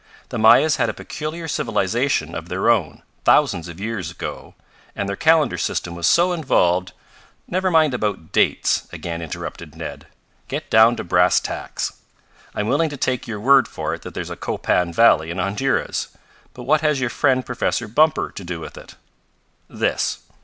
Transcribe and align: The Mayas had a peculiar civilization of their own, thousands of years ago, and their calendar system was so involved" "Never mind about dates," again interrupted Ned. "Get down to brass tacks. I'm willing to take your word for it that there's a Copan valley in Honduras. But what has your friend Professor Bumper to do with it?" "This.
The 0.29 0.39
Mayas 0.39 0.77
had 0.77 0.89
a 0.89 0.95
peculiar 0.95 1.47
civilization 1.47 2.33
of 2.33 2.49
their 2.49 2.71
own, 2.71 3.03
thousands 3.23 3.67
of 3.67 3.79
years 3.79 4.09
ago, 4.09 4.55
and 4.95 5.07
their 5.07 5.15
calendar 5.15 5.59
system 5.59 5.93
was 5.93 6.07
so 6.07 6.31
involved" 6.31 6.93
"Never 7.55 7.69
mind 7.69 7.93
about 7.93 8.31
dates," 8.31 8.87
again 8.91 9.21
interrupted 9.21 9.75
Ned. 9.75 10.07
"Get 10.47 10.71
down 10.71 10.95
to 10.95 11.03
brass 11.03 11.39
tacks. 11.39 11.93
I'm 12.55 12.65
willing 12.67 12.89
to 12.89 12.97
take 12.97 13.27
your 13.27 13.39
word 13.39 13.67
for 13.67 13.93
it 13.93 14.01
that 14.01 14.15
there's 14.15 14.31
a 14.31 14.35
Copan 14.35 14.91
valley 14.91 15.29
in 15.29 15.37
Honduras. 15.37 16.07
But 16.55 16.63
what 16.63 16.81
has 16.81 16.99
your 16.99 17.11
friend 17.11 17.45
Professor 17.45 17.87
Bumper 17.87 18.31
to 18.31 18.43
do 18.43 18.59
with 18.59 18.79
it?" 18.79 18.95
"This. 19.67 20.21